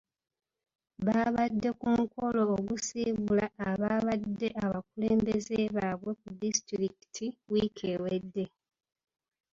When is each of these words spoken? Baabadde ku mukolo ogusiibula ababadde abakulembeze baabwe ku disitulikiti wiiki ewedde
Baabadde 1.05 1.69
ku 1.79 1.87
mukolo 1.97 2.41
ogusiibula 2.55 3.45
ababadde 3.69 4.47
abakulembeze 4.63 5.57
baabwe 5.75 6.11
ku 6.21 6.27
disitulikiti 6.41 7.25
wiiki 7.51 7.83
ewedde 7.95 8.45